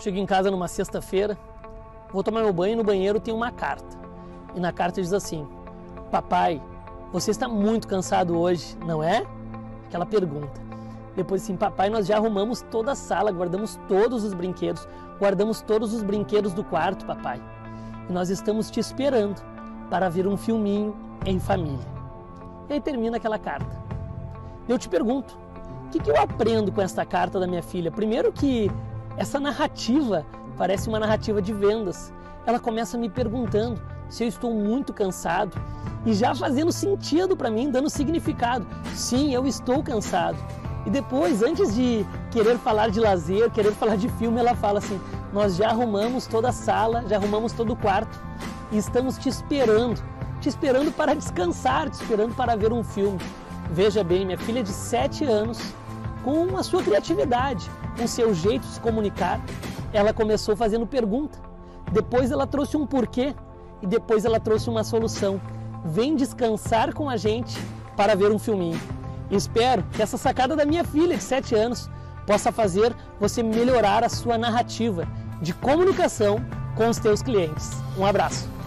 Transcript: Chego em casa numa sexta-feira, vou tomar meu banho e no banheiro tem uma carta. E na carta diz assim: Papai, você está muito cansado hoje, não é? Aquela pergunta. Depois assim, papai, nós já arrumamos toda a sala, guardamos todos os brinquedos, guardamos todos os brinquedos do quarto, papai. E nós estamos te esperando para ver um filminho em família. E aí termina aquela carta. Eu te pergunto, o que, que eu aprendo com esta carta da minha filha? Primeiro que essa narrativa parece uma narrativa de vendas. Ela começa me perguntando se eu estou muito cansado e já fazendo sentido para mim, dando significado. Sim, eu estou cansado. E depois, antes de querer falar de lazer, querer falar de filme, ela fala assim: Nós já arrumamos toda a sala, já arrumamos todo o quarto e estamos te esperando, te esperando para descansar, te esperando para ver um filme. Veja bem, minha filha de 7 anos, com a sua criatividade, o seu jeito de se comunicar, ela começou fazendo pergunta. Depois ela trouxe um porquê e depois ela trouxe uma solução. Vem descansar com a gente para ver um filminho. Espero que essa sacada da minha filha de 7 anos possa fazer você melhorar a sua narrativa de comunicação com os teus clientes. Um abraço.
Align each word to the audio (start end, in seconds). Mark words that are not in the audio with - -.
Chego 0.00 0.16
em 0.16 0.26
casa 0.26 0.48
numa 0.48 0.68
sexta-feira, 0.68 1.36
vou 2.12 2.22
tomar 2.22 2.42
meu 2.42 2.52
banho 2.52 2.74
e 2.74 2.76
no 2.76 2.84
banheiro 2.84 3.18
tem 3.18 3.34
uma 3.34 3.50
carta. 3.50 3.98
E 4.54 4.60
na 4.60 4.72
carta 4.72 5.02
diz 5.02 5.12
assim: 5.12 5.46
Papai, 6.08 6.62
você 7.12 7.32
está 7.32 7.48
muito 7.48 7.88
cansado 7.88 8.38
hoje, 8.38 8.76
não 8.86 9.02
é? 9.02 9.26
Aquela 9.86 10.06
pergunta. 10.06 10.68
Depois 11.16 11.42
assim, 11.42 11.56
papai, 11.56 11.90
nós 11.90 12.06
já 12.06 12.16
arrumamos 12.16 12.62
toda 12.70 12.92
a 12.92 12.94
sala, 12.94 13.32
guardamos 13.32 13.76
todos 13.88 14.22
os 14.22 14.32
brinquedos, 14.32 14.86
guardamos 15.18 15.60
todos 15.60 15.92
os 15.92 16.00
brinquedos 16.00 16.52
do 16.52 16.62
quarto, 16.62 17.04
papai. 17.04 17.42
E 18.08 18.12
nós 18.12 18.30
estamos 18.30 18.70
te 18.70 18.78
esperando 18.78 19.42
para 19.90 20.08
ver 20.08 20.28
um 20.28 20.36
filminho 20.36 20.94
em 21.26 21.40
família. 21.40 21.86
E 22.68 22.74
aí 22.74 22.80
termina 22.80 23.16
aquela 23.16 23.36
carta. 23.36 23.74
Eu 24.68 24.78
te 24.78 24.88
pergunto, 24.88 25.36
o 25.86 25.88
que, 25.90 25.98
que 25.98 26.08
eu 26.08 26.16
aprendo 26.16 26.70
com 26.70 26.80
esta 26.80 27.04
carta 27.04 27.40
da 27.40 27.48
minha 27.48 27.64
filha? 27.64 27.90
Primeiro 27.90 28.30
que 28.30 28.70
essa 29.18 29.40
narrativa 29.40 30.24
parece 30.56 30.88
uma 30.88 31.00
narrativa 31.00 31.42
de 31.42 31.52
vendas. 31.52 32.12
Ela 32.46 32.60
começa 32.60 32.96
me 32.96 33.10
perguntando 33.10 33.80
se 34.08 34.22
eu 34.24 34.28
estou 34.28 34.54
muito 34.54 34.92
cansado 34.92 35.60
e 36.06 36.14
já 36.14 36.34
fazendo 36.34 36.70
sentido 36.70 37.36
para 37.36 37.50
mim, 37.50 37.70
dando 37.70 37.90
significado. 37.90 38.66
Sim, 38.94 39.34
eu 39.34 39.46
estou 39.46 39.82
cansado. 39.82 40.38
E 40.86 40.90
depois, 40.90 41.42
antes 41.42 41.74
de 41.74 42.06
querer 42.30 42.56
falar 42.58 42.90
de 42.90 43.00
lazer, 43.00 43.50
querer 43.50 43.72
falar 43.72 43.96
de 43.96 44.08
filme, 44.10 44.38
ela 44.38 44.54
fala 44.54 44.78
assim: 44.78 44.98
Nós 45.32 45.56
já 45.56 45.68
arrumamos 45.68 46.26
toda 46.26 46.50
a 46.50 46.52
sala, 46.52 47.04
já 47.08 47.16
arrumamos 47.16 47.52
todo 47.52 47.72
o 47.72 47.76
quarto 47.76 48.18
e 48.70 48.78
estamos 48.78 49.18
te 49.18 49.28
esperando, 49.28 50.00
te 50.40 50.48
esperando 50.48 50.92
para 50.92 51.14
descansar, 51.14 51.90
te 51.90 51.94
esperando 51.94 52.34
para 52.34 52.56
ver 52.56 52.72
um 52.72 52.84
filme. 52.84 53.18
Veja 53.72 54.02
bem, 54.04 54.24
minha 54.24 54.38
filha 54.38 54.62
de 54.62 54.70
7 54.70 55.24
anos, 55.24 55.60
com 56.24 56.56
a 56.56 56.62
sua 56.62 56.82
criatividade, 56.82 57.68
o 58.04 58.08
seu 58.08 58.34
jeito 58.34 58.62
de 58.62 58.74
se 58.74 58.80
comunicar, 58.80 59.40
ela 59.92 60.12
começou 60.12 60.56
fazendo 60.56 60.86
pergunta. 60.86 61.38
Depois 61.92 62.30
ela 62.30 62.46
trouxe 62.46 62.76
um 62.76 62.86
porquê 62.86 63.34
e 63.82 63.86
depois 63.86 64.24
ela 64.24 64.38
trouxe 64.40 64.68
uma 64.68 64.84
solução. 64.84 65.40
Vem 65.84 66.16
descansar 66.16 66.92
com 66.92 67.08
a 67.08 67.16
gente 67.16 67.58
para 67.96 68.14
ver 68.14 68.30
um 68.30 68.38
filminho. 68.38 68.80
Espero 69.30 69.82
que 69.92 70.02
essa 70.02 70.16
sacada 70.16 70.56
da 70.56 70.64
minha 70.64 70.84
filha 70.84 71.16
de 71.16 71.22
7 71.22 71.54
anos 71.54 71.90
possa 72.26 72.52
fazer 72.52 72.94
você 73.18 73.42
melhorar 73.42 74.04
a 74.04 74.08
sua 74.08 74.36
narrativa 74.36 75.06
de 75.40 75.54
comunicação 75.54 76.44
com 76.76 76.88
os 76.88 76.98
teus 76.98 77.22
clientes. 77.22 77.70
Um 77.96 78.04
abraço. 78.04 78.57